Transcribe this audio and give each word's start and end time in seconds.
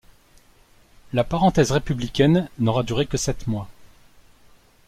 La 1.13 1.23
parenthèse 1.23 1.69
républicaine 1.69 2.49
n'aura 2.57 2.81
duré 2.81 3.05
que 3.05 3.17
sept 3.17 3.45
mois. 3.45 3.69